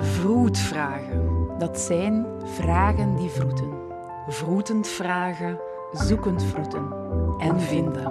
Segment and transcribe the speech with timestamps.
[0.00, 1.48] Vroetvragen.
[1.58, 3.68] Dat zijn vragen die vroeten,
[4.28, 5.58] Vroetend vragen
[5.92, 6.92] zoekend vroeten.
[7.38, 8.04] en vinden.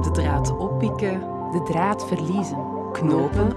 [0.00, 1.20] De draad oppikken,
[1.52, 3.56] De draad verliezen, knopen,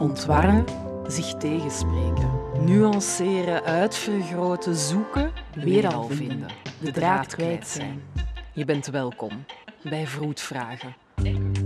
[0.00, 0.64] ontwarren,
[1.06, 2.30] zich tegenspreken.
[2.60, 6.48] Nuanceren, uitvergroten, zoeken, weer al vinden.
[6.80, 8.02] De draad kwijt zijn.
[8.52, 9.30] Je bent welkom
[9.82, 10.96] bij Vroetvragen.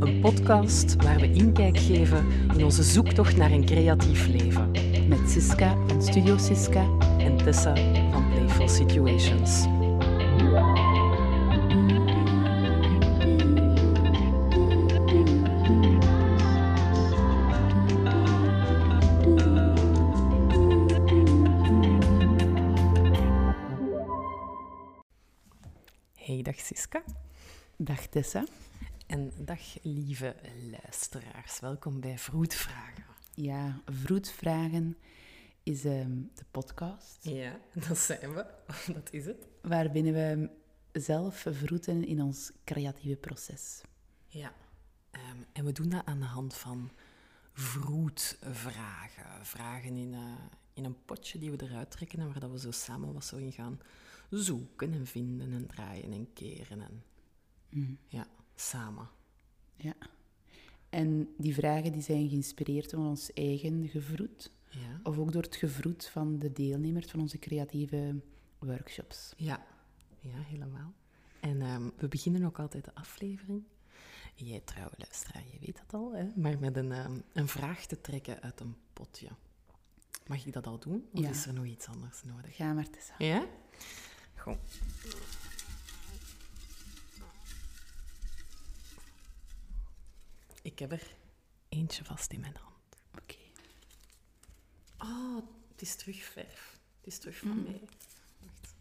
[0.00, 4.70] Een podcast waar we inkijk geven in onze zoektocht naar een creatief leven.
[5.08, 6.86] met Siska van Studio Siska.
[7.18, 7.74] En Tessa
[8.10, 9.66] van Playful Situations.
[26.14, 27.02] Hey, dag Siska.
[27.84, 28.44] Dag Tessa.
[29.06, 30.36] En dag lieve
[30.70, 31.60] luisteraars.
[31.60, 33.04] Welkom bij Vroetvragen.
[33.34, 34.96] Ja, Vroetvragen
[35.62, 38.46] is ehm, de podcast Ja, dat zijn we.
[38.94, 39.48] Dat is het.
[39.62, 40.50] waarbinnen we
[41.00, 43.80] zelf vroeten in ons creatieve proces.
[44.26, 44.52] Ja.
[45.10, 46.90] Ehm, en we doen dat aan de hand van
[47.52, 49.46] vroetvragen.
[49.46, 50.20] Vragen in, eh,
[50.72, 53.36] in een potje die we eruit trekken en waar dat we zo samen wat zo
[53.36, 53.80] in gaan
[54.30, 56.80] zoeken en vinden en draaien en keren.
[56.80, 57.02] En,
[57.72, 59.08] Mm, ja, samen.
[59.76, 59.94] ja.
[60.88, 64.50] En die vragen die zijn geïnspireerd door ons eigen gevroed.
[64.68, 65.00] Ja.
[65.02, 68.20] Of ook door het gevroed van de deelnemers van onze creatieve
[68.58, 69.32] workshops.
[69.36, 69.66] Ja,
[70.20, 70.92] ja helemaal.
[71.40, 73.62] En ehm, we beginnen ook altijd de aflevering.
[74.34, 76.26] Jij trouwe luisteraar, je weet dat al, hè?
[76.36, 79.28] maar met een, ehm, een vraag te trekken uit een potje.
[80.26, 81.08] Mag ik dat al doen?
[81.12, 81.28] Of Ja.
[81.30, 82.56] is er nog iets anders nodig?
[82.56, 83.14] Ga maar, Tessa.
[83.18, 83.46] Ja?
[84.36, 84.56] Goed.
[90.62, 91.14] Ik heb er
[91.68, 92.96] eentje vast in mijn hand.
[93.22, 93.36] Oké.
[94.98, 95.36] Oh,
[95.72, 96.78] het is terug verf.
[97.00, 97.80] Het is terug van mij.
[98.38, 98.74] Wacht.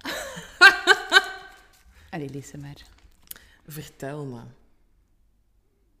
[2.10, 2.86] Allee, lees ze maar.
[3.66, 4.42] Vertel me.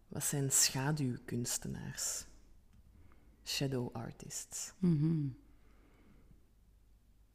[0.08, 2.24] Wat zijn schaduwkunstenaars?
[3.44, 4.72] Shadow artists.
[4.78, 5.26] Mhm.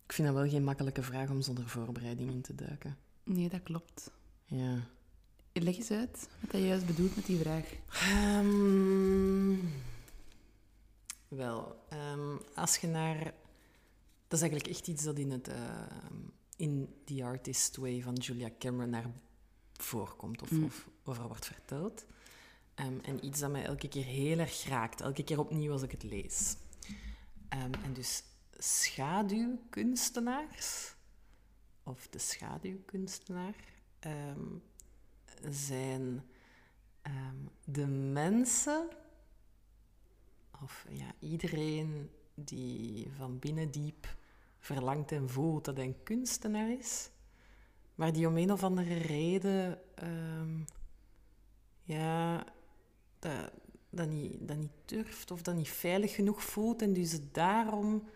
[0.05, 2.97] Ik vind dat wel geen makkelijke vraag om zonder voorbereiding in te duiken.
[3.23, 4.11] Nee, dat klopt.
[4.45, 4.87] Ja.
[5.63, 7.65] Leg eens uit wat je juist bedoelt met die vraag.
[7.91, 9.55] Ehm,
[11.27, 13.23] wel, ehm, als je naar...
[14.27, 16.15] Dat is eigenlijk echt iets dat in, het, ehm,
[16.55, 19.05] in The Artist Way van Julia Cameron naar
[19.73, 20.63] voorkomt of, Mm.
[20.63, 22.05] of over wordt verteld.
[22.75, 26.03] En iets dat mij elke keer heel erg raakt, elke keer opnieuw als ik het
[26.03, 26.55] lees.
[27.49, 28.23] En dus
[28.57, 30.93] schaduwkunstenaars,
[31.83, 33.55] of de schaduwkunstenaar,
[33.99, 34.45] ehm,
[35.49, 36.23] zijn
[37.01, 37.35] ehm,
[37.65, 38.89] de mensen,
[40.63, 44.15] of ja, iedereen die van binnen diep
[44.59, 47.09] verlangt en voelt dat hij een kunstenaar is,
[47.95, 50.59] maar die om een of andere reden ehm,
[51.83, 52.45] ja,
[53.19, 53.51] dat,
[53.89, 58.09] dat, niet, dat niet durft of dat niet veilig genoeg voelt en dus daarom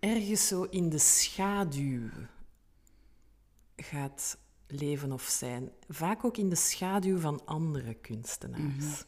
[0.00, 2.10] ergens zo in de schaduw
[3.76, 5.70] gaat leven of zijn.
[5.88, 9.04] Vaak ook in de schaduw van andere kunstenaars.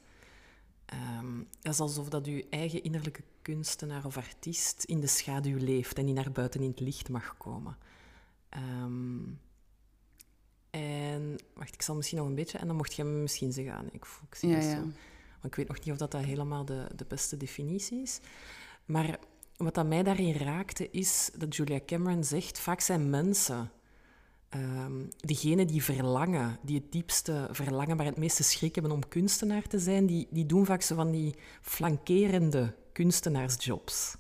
[1.61, 6.05] Dat is alsof dat uw eigen innerlijke kunstenaar of artiest in de schaduw leeft en
[6.05, 7.77] niet naar buiten in het licht mag komen.
[8.49, 9.19] Ehm,
[10.71, 13.75] en wacht, ik zal misschien nog een beetje, en dan mocht jij me misschien zeggen,
[13.75, 14.71] ah, nee, ik, voel- ik zie Ja, dat ja.
[14.77, 14.81] zo.
[15.31, 18.21] Want ik weet nog niet of dat, dat helemaal de, de beste definitie is.
[18.85, 19.19] Maar
[19.57, 23.71] wat dat mij daarin raakte, is dat Julia Cameron zegt, vaak zijn mensen
[24.49, 29.63] ehm diegenen die verlangen, die het diepste verlangen, maar het meeste schrik hebben om kunstenaar
[29.63, 34.17] te zijn, die, die doen vaak zo van die flankerende kunstenaarsjobs.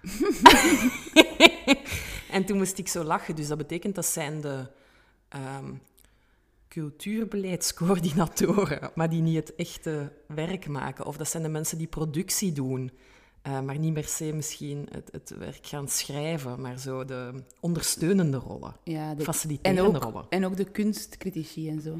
[2.30, 4.66] en toen moest ik zo lachen, dus dat betekent dat zijn de
[5.28, 5.72] ehm,
[6.68, 11.06] cultuurbeleidscoördinatoren, maar die niet het echte werk maken.
[11.06, 12.90] Of dat zijn de mensen die productie doen,
[13.42, 18.36] eh, maar niet per se misschien het, het werk gaan schrijven, maar zo de ondersteunende
[18.36, 20.26] rollen, Ja, de, en, faciliterende ook, rollen.
[20.28, 21.98] en ook de kunstcritici en zo.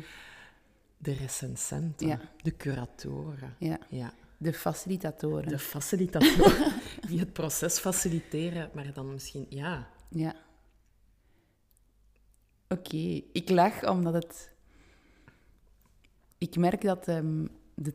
[0.98, 2.20] De recensenten, Ja.
[2.42, 4.12] de curatoren, Ja, ja.
[4.36, 5.48] de facilitatoren.
[5.48, 6.72] de facilitatoren
[7.08, 10.34] die het proces faciliteren, maar dan misschien, ja, Ja.
[12.68, 14.50] Oké, ik lach omdat het...
[16.38, 17.94] Ik merk dat ehm, de,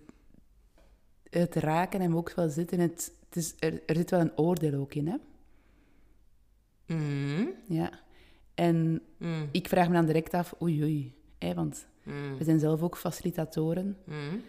[1.41, 3.11] het raken hem ook wel zit in het...
[3.25, 5.15] het is, er, er zit wel een oordeel ook in, hè?
[6.95, 7.45] Mhm.
[7.67, 7.99] Ja.
[8.53, 9.49] En Mm.
[9.51, 11.13] ik vraag me dan direct af, oei oei.
[11.37, 12.37] Hè, want Mm.
[12.37, 13.97] We zijn zelf ook facilitatoren.
[14.05, 14.41] Mm.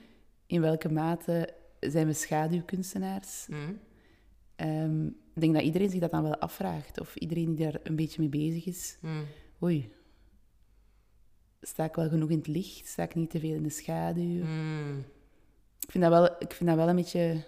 [0.47, 3.47] In welke mate zijn we schaduwkunstenaars?
[3.49, 3.79] Mm.
[4.57, 7.01] Ehm, ik denk dat iedereen zich dat dan wel afvraagt.
[7.01, 8.99] Of iedereen die daar een beetje mee bezig is.
[9.01, 9.25] Mm.
[9.63, 9.93] Oei,
[11.61, 12.87] sta ik wel genoeg in het licht?
[12.87, 14.45] Sta ik niet te veel in de schaduw?
[14.45, 15.05] Mm.
[15.87, 17.45] Ik, vind dat wel, ik vind dat wel een beetje...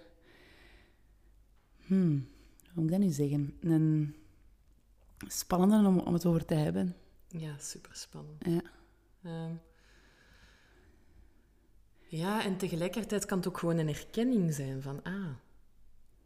[1.85, 2.27] Hmm,
[2.73, 3.57] hoe moet ik dat nu zeggen?
[3.59, 4.15] Een
[5.27, 6.95] spannende om, om het over te hebben.
[7.27, 8.45] Ja, super spannend.
[8.45, 8.61] Ja.
[9.23, 9.53] Ehm,
[12.07, 15.29] ja, en tegelijkertijd kan het ook gewoon een erkenning zijn van, ah,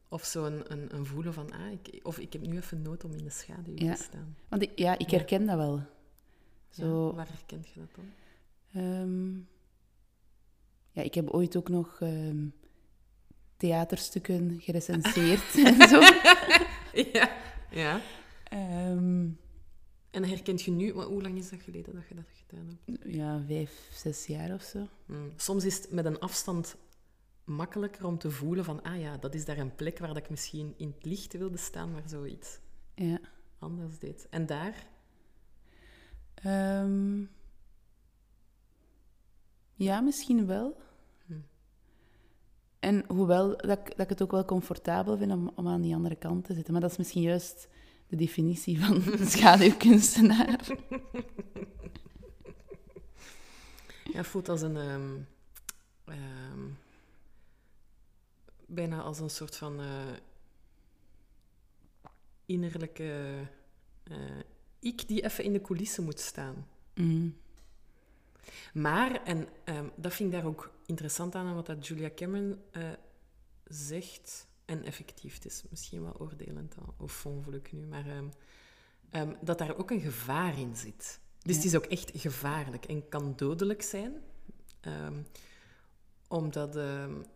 [0.09, 3.03] of zo een, een, een voelen van, ah, ik, of ik heb nu even nood
[3.03, 3.95] om in de schaduw Ja.
[3.95, 4.35] te staan.
[4.49, 5.17] Want ik, ja, ik Ja.
[5.17, 5.81] herken dat wel.
[6.69, 8.05] Zo, Ja, waar herkent je dat dan?
[8.83, 9.31] Ehm,
[10.93, 12.45] ja, ik heb ooit ook nog ehm,
[13.57, 15.99] theaterstukken gerecenseerd en zo.
[17.11, 17.29] ja.
[17.71, 18.01] ja.
[18.43, 19.27] Ehm,
[20.11, 23.13] En herkent je nu, maar hoe lang is dat geleden dat je dat gedaan hebt?
[23.13, 24.87] ja, vijf, zes jaar of zo.
[25.05, 25.31] Hmm.
[25.35, 26.75] Soms is het met een afstand
[27.43, 30.29] makkelijker om te voelen van, ah ja, dat is daar een plek waar dat ik
[30.29, 32.59] misschien in het licht wilde staan, maar zoiets
[32.95, 33.19] Ja.
[33.59, 34.27] anders deed.
[34.29, 34.87] En daar?
[36.33, 37.23] Ehm,
[39.83, 40.77] ja, misschien wel.
[41.25, 41.33] Hm.
[42.79, 45.95] En hoewel dat ik, dat ik het ook wel comfortabel vind om, om aan die
[45.95, 46.73] andere kant te zitten.
[46.73, 47.67] Maar dat is misschien juist
[48.07, 50.77] de definitie van een schaduwkunstenaar.
[54.03, 54.77] Ja, het voelt als een...
[54.77, 55.17] ehm,
[56.05, 56.69] ehm,
[58.65, 60.13] bijna als een soort van eh,
[62.45, 63.35] innerlijke
[64.03, 64.39] eh,
[64.79, 66.67] ik die even in de coulissen moet staan.
[66.95, 67.35] Mm.
[68.73, 72.83] Maar, en ehm, dat vind ik daar ook interessant aan, wat dat Julia Cameron eh,
[73.63, 78.05] zegt, en effectief, het is misschien wel oordelend al, of vonvelijk nu, maar
[79.09, 81.19] ehm, dat daar ook een gevaar in zit.
[81.39, 84.13] Dus het is ook echt gevaarlijk en kan dodelijk zijn.
[86.27, 86.73] Omdat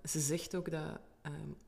[0.03, 0.99] ze zegt ook dat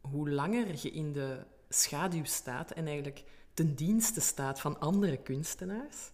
[0.01, 6.11] hoe langer je in de schaduw staat en eigenlijk ten dienste staat van andere kunstenaars,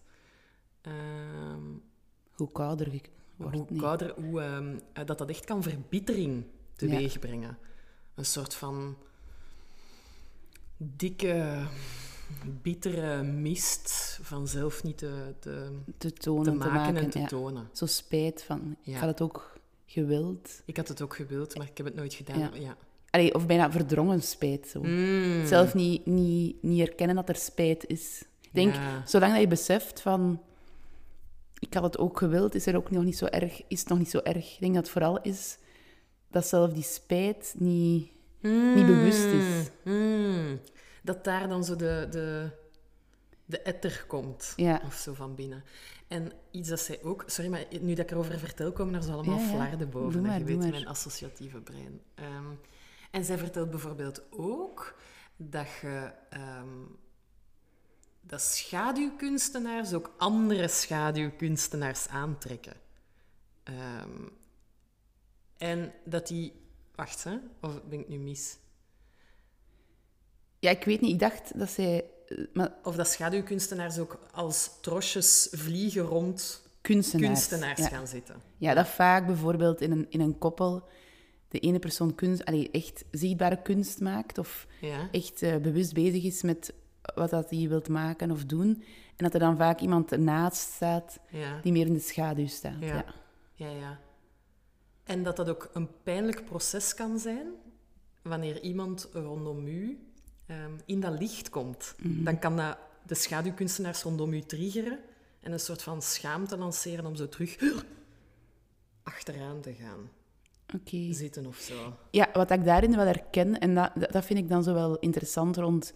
[2.30, 3.54] Hoe kouder ik word.
[3.54, 6.44] hoe kouder, hoe, ehm, eh, dat dat echt kan verbittering
[6.76, 7.58] teweeg brengen.
[8.14, 8.96] Een soort van
[10.76, 11.62] dikke,
[12.62, 16.96] bittere mist van zelf niet te, te, Te tonen, te te maken, maken.
[16.96, 17.26] en te ja.
[17.26, 17.68] tonen.
[17.72, 18.94] Zo spijt van, Ja.
[18.94, 20.62] ik had het ook gewild.
[20.64, 22.50] Ik had het ook gewild, maar ik heb het nooit gedaan.
[22.60, 22.76] Ja.
[23.10, 24.68] Allee, of bijna verdrongen spijt.
[24.68, 24.82] Zo.
[24.82, 25.46] Mm.
[25.46, 28.24] Zelf niet, niet, niet herkennen dat er spijt is.
[28.40, 28.74] Ik denk,
[29.04, 30.40] zolang dat je beseft van...
[31.58, 33.98] Ik had het ook gewild, is, er ook nog niet zo erg, is het nog
[33.98, 34.54] niet zo erg.
[34.54, 35.58] Ik denk dat het vooral is
[36.30, 38.10] dat zelf die spijt niet,
[38.40, 39.70] niet bewust is.
[39.84, 40.60] Mm.
[41.02, 42.50] Dat daar dan zo de, de,
[43.44, 44.52] de etter komt.
[44.56, 44.82] Ja.
[44.86, 45.64] Of zo van binnen.
[46.08, 47.22] En iets dat zij ook...
[47.26, 49.48] Sorry, maar nu dat ik erover vertel, komen er zo allemaal Ja, ja.
[49.48, 50.22] flarden boven.
[50.22, 50.70] Maar, je weet, maar.
[50.70, 52.00] mijn associatieve brein.
[52.14, 52.46] Ehm,
[53.10, 54.94] en zij vertelt bijvoorbeeld ook
[55.36, 56.12] dat je...
[56.30, 56.68] ehm,
[58.26, 62.74] dat schaduwkunstenaars ook andere schaduwkunstenaars aantrekken.
[63.62, 64.28] Ehm,
[65.56, 66.52] en dat die...
[66.94, 67.36] Wacht, hè?
[67.60, 68.56] Of ben ik nu mis?
[70.58, 71.12] Ja, ik weet niet.
[71.12, 72.04] Ik dacht dat zij...
[72.28, 77.32] eh, Maar Of dat schaduwkunstenaars ook als trosjes vliegen rond kunstenaars...
[77.32, 77.88] kunstenaars ja.
[77.88, 78.42] gaan zitten.
[78.56, 80.88] Ja, dat vaak bijvoorbeeld in een, in een koppel
[81.48, 85.08] de ene persoon kunst, allee, echt zichtbare kunst maakt of Ja.
[85.12, 86.72] echt eh, bewust bezig is met
[87.14, 88.82] wat dat hij wilt maken of doen.
[89.16, 91.60] En dat er dan vaak iemand ernaast staat Ja.
[91.62, 92.80] die meer in de schaduw staat.
[92.80, 93.04] Ja.
[93.54, 93.70] Ja.
[93.70, 93.98] ja.
[95.04, 97.46] En dat dat ook een pijnlijk proces kan zijn
[98.22, 99.98] wanneer iemand rondom u
[100.46, 101.94] ehm, in dat licht komt.
[101.98, 102.24] Mhm.
[102.24, 104.98] Dan kan dat de schaduwkunstenaars rondom u triggeren
[105.40, 107.56] en een soort van schaamte lanceren om zo terug
[109.02, 110.10] achteraan te gaan
[110.74, 111.12] Oké.
[111.12, 111.96] zitten of zo.
[112.10, 114.98] Ja, wat ik daarin wel herken, en dat, dat dat vind ik dan zo wel
[114.98, 115.92] interessant rond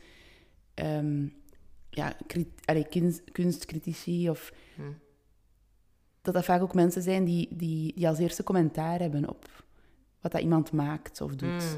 [0.75, 1.27] ehm,
[1.91, 2.17] ja,
[2.65, 4.83] allee, kunst, kunstcritici, of Hm.
[6.23, 9.65] dat dat vaak ook mensen zijn die, die, die als eerste commentaar hebben op
[10.21, 11.77] wat dat iemand maakt of doet.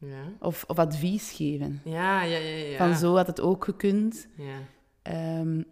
[0.00, 0.08] Mm.
[0.08, 0.32] Ja.
[0.40, 1.80] Of, of advies geven.
[1.84, 2.76] Ja, ja, ja, ja.
[2.76, 4.28] Van zo had het ook gekund.
[4.36, 4.58] Ja.
[5.02, 5.62] Ehm,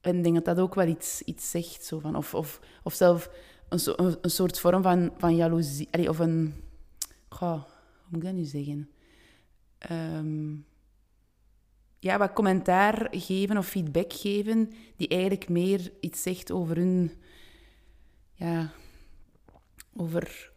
[0.00, 1.84] en ik denk dat dat ook wel iets, iets zegt.
[1.84, 3.30] Zo van, of, of, of zelf
[3.68, 5.88] een, so- een, een soort vorm van, van jaloezie.
[5.90, 6.54] allee, of een...
[7.28, 8.90] Goh, hoe moet ik dat nu zeggen?
[9.78, 10.54] Ehm,
[12.04, 17.12] ja, wat commentaar geven of feedback geven, die eigenlijk meer iets zegt over hun...
[18.32, 18.70] Ja,
[19.96, 20.52] over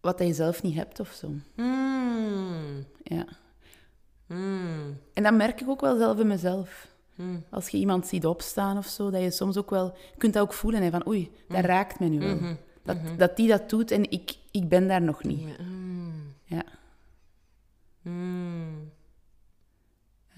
[0.00, 1.28] wat je zelf niet hebt of zo.
[1.56, 2.86] Mm.
[3.02, 3.26] Ja.
[4.26, 4.98] Mm.
[5.12, 6.88] En dat merk ik ook wel zelf in mezelf.
[7.14, 7.44] Mm.
[7.50, 9.84] Als je iemand ziet opstaan of zo, dat je soms ook wel...
[9.84, 12.34] Je kunt dat ook voelen, hè, van oei, dat raakt mij nu wel.
[12.34, 12.54] Mhm.
[12.82, 15.48] Dat, dat die dat doet en ik, ik ben daar nog niet.
[16.44, 16.64] Ja.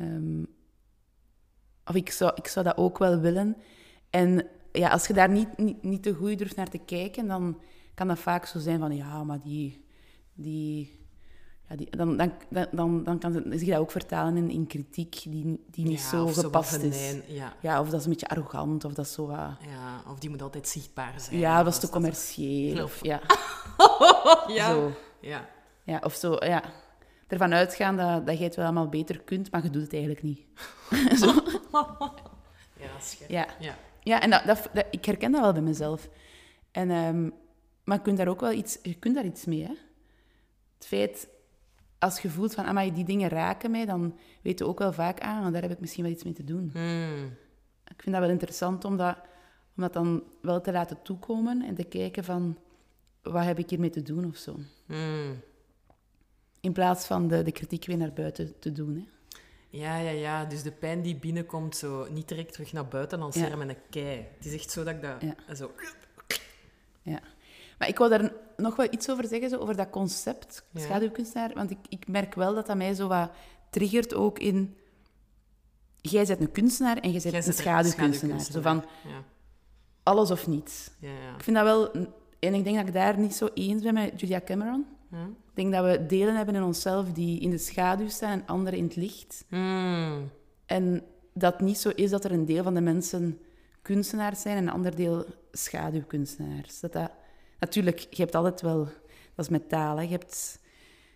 [0.00, 0.42] Ehm,
[1.85, 3.57] of ik zou, ik zou dat ook wel willen.
[4.11, 7.61] En ja, als je daar niet, niet, niet te goed durft naar te kijken, dan
[7.95, 9.85] kan dat vaak zo zijn van ja, maar die.
[10.35, 10.99] die,
[11.69, 12.33] ja, die dan, dan,
[12.71, 16.26] dan, dan, kan zich dat ook vertalen in, in kritiek die, die niet Ja, zo
[16.26, 17.16] gepast is.
[17.26, 17.57] Ja.
[17.61, 19.57] Ja, of dat is een beetje arrogant, of dat is zo wat...
[19.61, 21.38] ja, of die moet altijd zichtbaar zijn.
[21.38, 22.85] Ja, Of dat is te commercieel.
[22.85, 23.21] Of, ja,
[24.59, 24.71] ja.
[24.71, 24.92] zo.
[25.21, 25.49] Ja.
[25.85, 26.62] Ja, of zo, ja.
[27.30, 30.22] Ervan uitgaan dat, dat jij het wel allemaal beter kunt, maar je doet het eigenlijk
[30.22, 30.40] niet.
[31.20, 31.26] zo.
[32.76, 33.28] Ja, schat.
[33.28, 33.46] Ja.
[33.58, 33.76] Ja.
[34.02, 36.08] Ja, en dat, dat, dat- ik herken dat wel bij mezelf.
[36.70, 37.30] En, ehm,
[37.84, 39.62] maar je kunt daar ook wel iets, je kunt daar iets mee.
[39.62, 39.75] Hè?
[40.75, 41.28] Het feit,
[41.99, 45.20] als je voelt van, amai, die dingen raken mij, dan weet je ook wel vaak,
[45.20, 46.70] ah, daar heb ik misschien wel iets mee te doen.
[46.75, 47.37] Mm.
[47.84, 49.16] Ik vind dat wel interessant om dat,
[49.76, 52.58] om dat dan wel te laten toekomen en te kijken van,
[53.22, 54.56] wat heb ik hiermee te doen of zo.
[54.87, 55.40] Mm.
[56.61, 58.95] In plaats van de, de kritiek weer naar buiten te doen.
[58.95, 59.05] Hè?
[59.79, 60.45] Ja, ja, ja.
[60.45, 63.57] Dus de pijn die binnenkomt, zo niet direct terug naar buiten lanceren Ja.
[63.57, 64.26] met een kei.
[64.37, 65.14] Het is echt zo dat ik dat...
[65.21, 65.55] Ja.
[65.55, 65.71] Zo...
[67.02, 67.21] Ja.
[67.79, 70.81] Maar ik wou daar nog wel iets over zeggen, zo, over dat concept, Ja.
[70.81, 71.50] schaduwkunstenaar.
[71.55, 73.31] Want ik, ik merk wel dat dat mij zo wat
[73.71, 74.76] triggert ook in...
[76.00, 78.40] Jij bent een kunstenaar en jij bent Jij een schaduwkunstenaar.
[78.40, 78.85] Zo van
[80.02, 80.90] alles of niets.
[81.00, 81.35] ja, ja.
[81.35, 81.90] Ik vind dat wel...
[82.38, 84.87] En ik denk dat ik daar niet zo eens ben met Julia Cameron.
[85.61, 88.85] Denk dat we delen hebben in onszelf die in de schaduw staan en anderen in
[88.85, 89.45] het licht.
[89.49, 90.31] Mm.
[90.67, 91.02] En
[91.35, 93.38] dat niet zo is dat er een deel van de mensen
[93.83, 96.81] kunstenaars zijn en een ander deel schaduwkunstenaars.
[96.81, 97.11] Dat dat,
[97.59, 98.85] natuurlijk, je hebt altijd wel...
[99.35, 100.02] Dat is met taal, hè.
[100.02, 100.59] Je hebt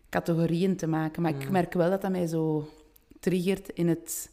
[0.08, 1.22] categorieën te maken.
[1.22, 2.68] Maar ik merk wel dat dat mij zo
[3.20, 4.30] triggert in het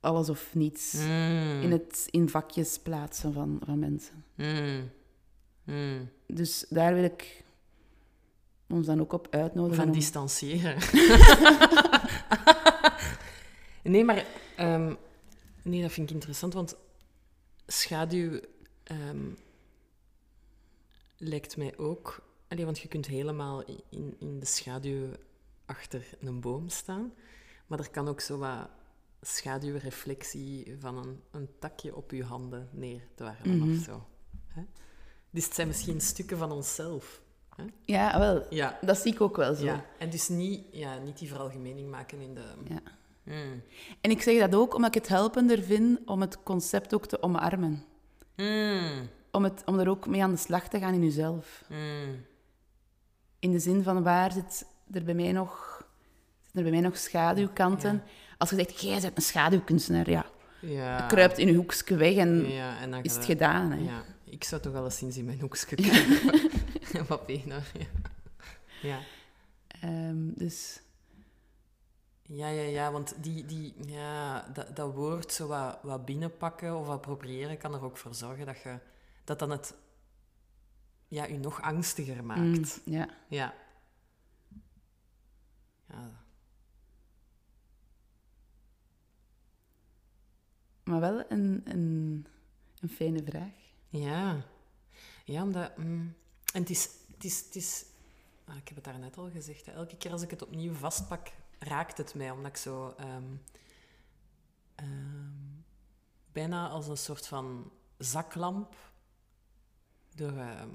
[0.00, 0.92] alles of niets.
[0.92, 1.60] Mm.
[1.62, 4.24] In het in vakjes plaatsen van, van mensen.
[6.26, 7.44] Dus daar wil ik
[8.72, 9.84] ons dan ook op uitnodigen.
[9.84, 10.76] Van distancieren.
[13.82, 14.26] nee, maar...
[14.56, 14.94] ehm,
[15.62, 16.76] nee, dat vind ik interessant, want
[17.66, 18.40] schaduw
[18.82, 19.28] ehm,
[21.16, 22.30] lijkt mij ook...
[22.48, 25.06] Allee, want je kunt helemaal in, in de schaduw
[25.66, 27.12] achter een boom staan.
[27.66, 28.68] Maar er kan ook zo wat
[29.20, 33.78] schaduwreflectie van een, een takje op je handen neerdwarrelen Mhm.
[33.78, 34.06] of zo.
[34.46, 34.62] Hè?
[35.30, 37.21] Dus het zijn misschien stukken van onszelf.
[37.56, 37.64] Hè?
[37.84, 38.46] Ja, wel.
[38.50, 39.64] Ja, Dat zie ik ook wel zo.
[39.64, 42.44] ja, en dus niet, ja, niet die veralgemening maken in de...
[42.68, 42.80] Ja.
[43.22, 43.62] Mm.
[44.00, 47.22] En ik zeg dat ook omdat ik het helpender vind om het concept ook te
[47.22, 47.84] omarmen.
[48.36, 49.08] Mm.
[49.30, 51.64] Om, het, om er ook mee aan de slag te gaan in jezelf.
[51.68, 52.24] Mm.
[53.38, 55.82] In de zin van waar zit er bij mij nog,
[56.42, 57.92] zitten er bij mij nog schaduwkanten.
[57.92, 58.02] Ja.
[58.38, 60.26] Als je zegt, jij bent een schaduwkunstenaar, ja.
[60.60, 61.06] Ja.
[61.06, 63.70] Kruipt in je hoekje weg en Ja, en dan is het gedaan.
[63.70, 63.78] Hè.
[63.84, 66.50] Ja, ik zou toch wel eens in mijn hoekje kijken.
[67.46, 67.62] Nou?
[67.72, 67.86] Ja.
[68.82, 69.00] Ja.
[69.68, 70.80] Ehm, dus
[72.22, 76.88] Ja, ja, ja, want die, die, ja, dat, dat woord zo wat, wat binnenpakken of
[76.88, 78.78] appropriëren kan er ook voor zorgen dat je
[79.24, 79.74] dat dan het
[81.08, 82.40] ja, je nog angstiger maakt.
[82.84, 83.08] mm, ja.
[83.28, 83.54] Ja.
[85.88, 86.10] ja.
[90.84, 92.26] Maar wel een, een,
[92.80, 93.52] een fijne vraag.
[93.88, 94.44] Ja.
[95.24, 95.76] Ja, omdat...
[95.76, 96.14] mm,
[96.52, 96.88] en het is...
[97.12, 97.84] Het is, het is
[98.44, 99.66] ah, ik heb het daarnet al gezegd.
[99.66, 102.30] Hè, elke keer als ik het opnieuw vastpak, raakt het mij.
[102.30, 102.94] Omdat ik zo...
[102.96, 103.34] ehm,
[104.74, 105.30] ehm,
[106.32, 108.76] bijna als een soort van zaklamp
[110.14, 110.68] door, ehm,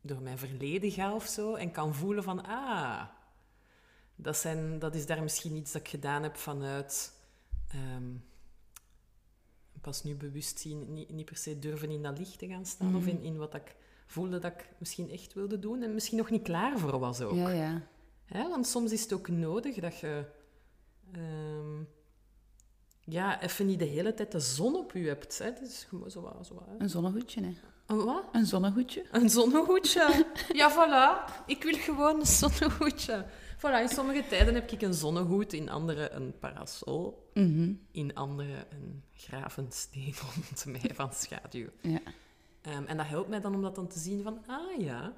[0.00, 1.54] door mijn verleden ga of zo.
[1.54, 2.46] En kan voelen van...
[2.46, 3.02] Ah,
[4.16, 7.12] dat, zijn, dat is daar misschien iets dat ik gedaan heb vanuit...
[9.80, 12.96] pas nu bewust zien, niet, niet per se durven in dat licht te gaan staan
[12.96, 13.76] of in, in wat ik
[14.10, 17.34] voelde dat ik misschien echt wilde doen en misschien nog niet klaar voor was ook.
[17.34, 17.82] Ja, ja.
[18.24, 18.48] Hè?
[18.48, 20.24] Want soms is het ook nodig dat je
[21.12, 21.82] ehm,
[23.00, 25.38] ja, even niet de hele tijd de zon op je hebt.
[25.38, 25.44] Hè?
[25.44, 26.64] Het is gewoon zo wat, zo wat.
[26.78, 27.52] Een zonnehoedje, hè.
[27.86, 28.24] Een wat?
[28.32, 29.04] Een zonnehoedje.
[29.10, 30.26] Een zonnehoedje.
[30.52, 31.32] Ja, voilà.
[31.46, 33.24] Ik wil gewoon een zonnehoedje.
[33.56, 37.72] Voilà, in sommige tijden heb ik een zonnehoed, in andere een parasol, Mhm.
[37.92, 41.66] in andere een gravensteen rond mij van schaduw.
[41.82, 42.00] Ja.
[42.62, 45.12] Ehm, en dat helpt mij dan om dat dan te zien van, ah ja.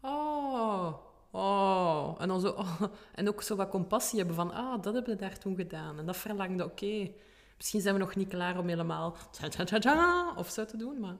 [0.00, 0.94] Oh,
[1.30, 2.14] oh.
[2.18, 2.82] En, dan zo, oh.
[3.14, 5.98] en ook zo wat compassie hebben van, ah, dat hebben we daar toen gedaan.
[5.98, 7.10] En dat verlangde, oké.
[7.56, 10.76] Misschien zijn we nog niet klaar om helemaal tja, tja, tja, tja, of zo te
[10.76, 11.16] doen, maar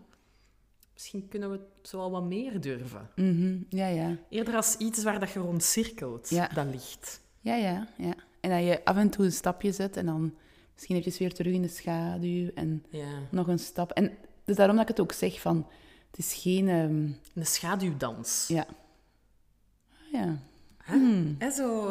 [0.93, 3.11] misschien kunnen we het zo al wat meer durven.
[3.17, 3.57] Mhm.
[3.69, 4.17] Ja, ja.
[4.29, 6.49] Eerder als iets waar dat je rond cirkelt, Ja.
[6.49, 7.21] dat licht.
[7.41, 8.15] Ja, ja, ja.
[8.41, 10.35] En dat je af en toe een stapje zet en dan
[10.73, 13.19] misschien eventjes weer terug in de schaduw en Ja.
[13.31, 13.91] nog een stap.
[13.93, 14.13] En
[14.45, 15.67] dus daarom dat ik het ook zeg van,
[16.11, 16.69] het is geen...
[16.69, 18.45] ehm, Een schaduwdans.
[18.49, 18.67] ja.
[20.13, 20.39] Ja.
[21.39, 21.87] En zo...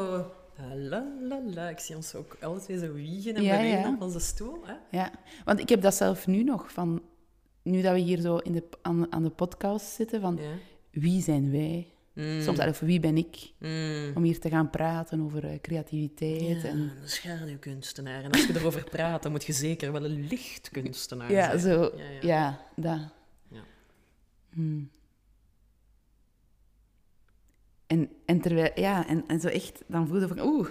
[0.75, 1.69] La, la, la.
[1.69, 3.93] Ik zie ons ook alle twee zo wiegen en Ja, bewegen ja.
[3.93, 4.59] op onze stoel.
[4.65, 4.73] Hè?
[4.97, 5.11] Ja,
[5.45, 7.01] want ik heb dat zelf nu nog, van,
[7.61, 10.51] nu dat we hier zo in de, aan, aan de podcast zitten, van Ja.
[10.91, 11.92] wie zijn wij?
[12.13, 12.41] Mm.
[12.41, 13.51] Soms, of wie ben ik?
[13.59, 14.11] Mm.
[14.15, 16.61] Om hier te gaan praten over eh, creativiteit.
[16.61, 18.23] Ja, En, een schaduwkunstenaar.
[18.23, 21.59] En als je erover praat, dan moet je zeker wel een lichtkunstenaar ja, zijn.
[21.59, 22.67] zo, Ja, ja, ja.
[22.75, 22.99] dat.
[23.49, 23.63] Ja.
[24.53, 24.89] Hmm.
[27.87, 30.69] En, en terwijl, ja, en, en zo echt, dan voelde van, oeh,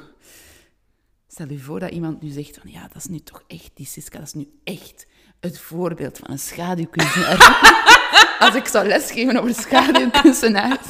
[1.28, 3.86] stel je voor dat iemand nu zegt van, ja, dat is nu toch echt, die
[3.86, 5.06] Siska, dat is nu echt
[5.40, 7.70] het voorbeeld van een schaduwkunstenaar.
[8.38, 10.86] Als ik zou lesgeven over schaduwkunstenaars,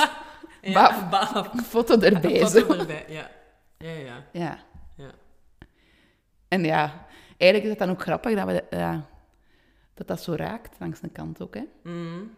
[0.62, 1.10] Ja,
[1.72, 2.38] foto erbij.
[2.46, 2.78] Foto Zo.
[2.80, 3.30] erbij, ja.
[3.78, 4.58] Ja, ja, Ja.
[4.96, 5.10] ja.
[6.48, 9.06] En ja, eigenlijk is het dan ook grappig dat we, ja,
[9.94, 11.62] dat, dat zo raakt, langs de kant ook, hè.
[11.82, 12.34] Mm.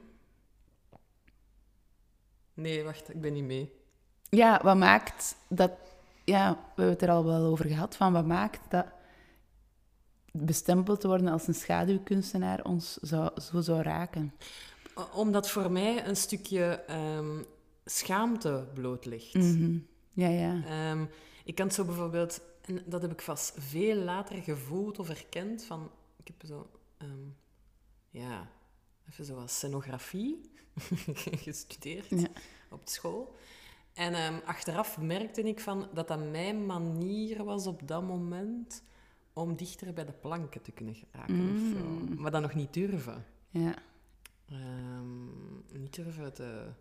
[2.55, 3.73] Nee, wacht, ik ben niet mee.
[4.29, 5.71] Ja, wat maakt dat...
[6.25, 8.87] Ja, we hebben het er al wel over gehad, van wat maakt dat
[10.33, 14.35] bestempeld te worden als een schaduwkunstenaar ons zou, zo zou raken.
[15.15, 17.43] Omdat voor mij een stukje ehm,
[17.85, 19.35] schaamte bloot ligt.
[19.35, 19.79] Mhm.
[20.13, 20.63] Ja, ja.
[20.65, 21.05] Ehm,
[21.45, 25.65] ik kan het zo bijvoorbeeld, en dat heb ik vast veel later gevoeld of erkend,
[25.65, 27.29] van, ik heb zo, ehm,
[28.11, 28.49] ja,
[29.09, 30.51] even zo wat scenografie
[31.47, 32.29] gestudeerd Ja.
[32.71, 33.35] op school.
[33.93, 38.83] En ehm, achteraf merkte ik van dat dat mijn manier was op dat moment
[39.33, 41.85] om dichter bij de planken te kunnen geraken of zo.
[41.89, 42.21] Mm.
[42.21, 43.25] Maar dat nog niet durven.
[43.51, 43.75] Ja,
[45.73, 46.73] niet durven te,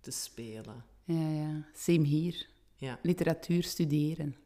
[0.00, 0.84] te spelen.
[1.04, 1.64] ja, ja.
[1.74, 2.48] Same hier.
[2.76, 2.98] Ja.
[3.02, 4.36] Literatuur studeren.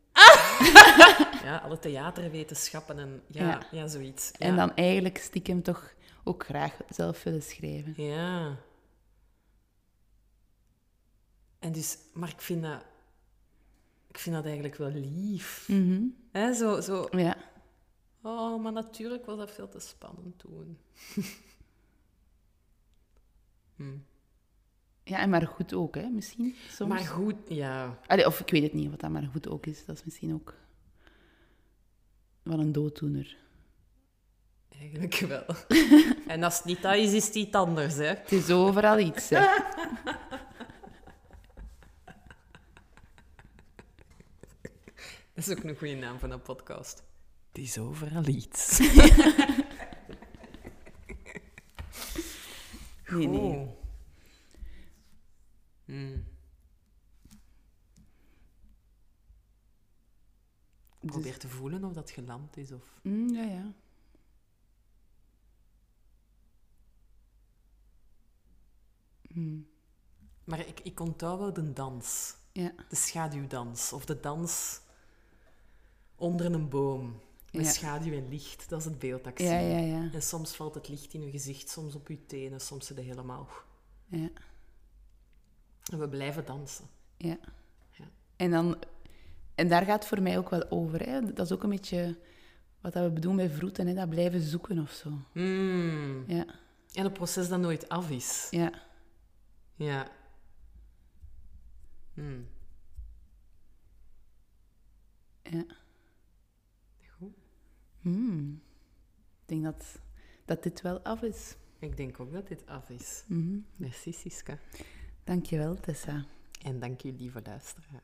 [1.45, 3.67] Ja, alle theaterwetenschappen en ja, Ja.
[3.71, 3.87] ja.
[3.87, 4.31] zoiets.
[4.39, 4.47] Ja.
[4.47, 5.95] En dan eigenlijk stiekem toch
[6.25, 7.95] ook graag zelf willen schrijven.
[8.05, 8.57] Ja.
[11.59, 12.85] En dus, maar ik vind dat,
[14.09, 15.69] ik vind dat eigenlijk wel lief.
[15.69, 16.03] Mhm.
[16.31, 17.37] Hè, zo, zo, Ja.
[18.23, 20.79] oh, maar natuurlijk was dat veel te spannend toen.
[23.77, 23.97] Hm.
[25.05, 26.57] Ja, en maar goed ook, hè, misschien.
[26.71, 26.91] Soms.
[26.91, 27.99] Maar goed, ja.
[28.07, 29.85] Allee, of ik weet het niet wat dat maar goed ook is.
[29.85, 30.55] Dat is misschien ook
[32.43, 33.37] wel een dooddoener.
[34.79, 35.45] Eigenlijk wel.
[36.27, 38.05] en als het niet dat is, is het iets anders, hè.
[38.05, 39.47] Het is overal iets, hè.
[45.35, 47.03] Dat is ook een goede naam van een podcast.
[47.49, 48.79] Het is overal iets.
[53.09, 53.69] Nee, nee.
[55.85, 56.25] Hmm.
[61.01, 62.73] Dus- Probeer te voelen of dat geland is.
[62.73, 62.99] Of...
[63.03, 63.73] Mm, ja, ja.
[69.29, 69.67] Mm,
[70.45, 72.37] Maar ik, ik onthoud wel de dans.
[72.53, 72.73] ja.
[72.89, 73.93] De schaduwdans.
[73.93, 74.81] Of de dans
[76.17, 77.21] onder een boom.
[77.53, 77.71] Met Ja.
[77.73, 78.69] schaduw en licht.
[78.69, 79.49] Dat is het beeld dat ik zie.
[79.49, 80.11] Ja, ja, ja.
[80.13, 83.03] En soms valt het licht in je gezicht, soms op je tenen, soms zit je
[83.03, 83.49] helemaal...
[84.07, 84.31] ja.
[85.93, 86.85] En we blijven dansen.
[87.17, 87.39] Ja.
[87.91, 88.05] Ja.
[88.37, 88.77] En, dan,
[89.55, 91.01] en daar gaat het voor mij ook wel over.
[91.07, 91.33] Hè.
[91.33, 92.19] Dat is ook een beetje
[92.81, 93.95] wat dat we bedoelen bij vroeten, hè.
[93.95, 95.11] dat blijven zoeken of zo.
[95.33, 96.25] Mm.
[96.27, 96.47] Ja,
[96.93, 98.49] En een proces dat nooit af is.
[98.51, 98.83] ja.
[99.77, 100.09] Ja.
[102.15, 102.47] Hmm.
[105.43, 105.65] ja.
[107.19, 107.35] Goed.
[108.01, 108.63] Hmm.
[109.43, 109.99] Ik denk dat,
[110.45, 111.57] dat dit wel af is.
[111.79, 113.25] Ik denk ook dat dit af is.
[113.27, 113.59] Mhm.
[113.77, 114.59] Merci, Siska.
[115.25, 116.25] Dankjewel, Tessa.
[116.63, 118.03] En dank je, lieve luisteraar.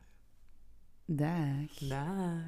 [1.04, 1.88] Dag.
[1.88, 2.42] Dag.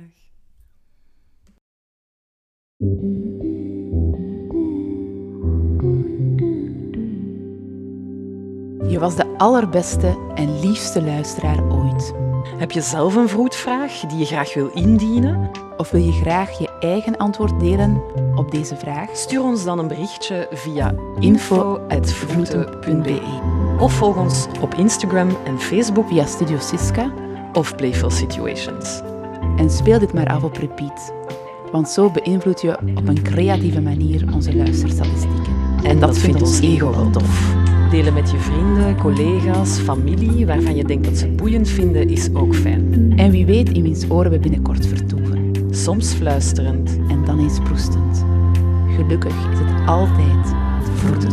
[8.91, 12.15] Je was de allerbeste en liefste luisteraar ooit.
[12.59, 15.51] Heb je zelf een vroedvraag die je graag wil indienen?
[15.77, 18.03] Of wil je graag je eigen antwoord delen
[18.37, 19.17] op deze vraag?
[19.17, 23.62] Stuur ons dan een berichtje via info@vroeten.be.
[23.83, 27.13] of volg ons op Instagram en Facebook Via Studio Siska
[27.53, 29.01] of Playful Situations.
[29.57, 31.13] en speel dit maar af op repeat.
[31.73, 35.53] Want zo beïnvloed je op een creatieve manier onze luisterstatistieken.
[35.83, 37.55] En dat, vindt ons ego wel tof.
[37.91, 42.55] Delen met je vrienden, collega's, familie, waarvan je denkt dat ze boeiend vinden, is ook
[42.55, 43.13] fijn.
[43.17, 45.53] En wie weet in wiens oren we binnenkort vertoeven.
[45.71, 48.25] Soms fluisterend, En dan eens proestend.
[48.97, 50.45] Gelukkig is het altijd
[50.85, 51.33] te vroeten.